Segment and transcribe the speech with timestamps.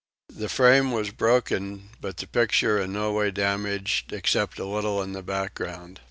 [0.33, 5.21] The frame was broken but the picture no way damaged except a little in the
[5.21, 5.99] background.